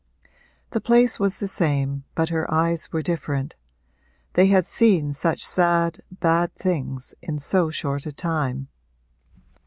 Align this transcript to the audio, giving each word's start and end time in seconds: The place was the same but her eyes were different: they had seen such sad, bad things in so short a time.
The 0.71 0.81
place 0.81 1.19
was 1.19 1.39
the 1.39 1.47
same 1.47 2.05
but 2.15 2.29
her 2.29 2.51
eyes 2.51 2.91
were 2.91 3.03
different: 3.03 3.55
they 4.33 4.47
had 4.47 4.65
seen 4.65 5.13
such 5.13 5.45
sad, 5.45 5.99
bad 6.11 6.55
things 6.55 7.13
in 7.21 7.37
so 7.37 7.69
short 7.69 8.07
a 8.07 8.11
time. 8.11 8.69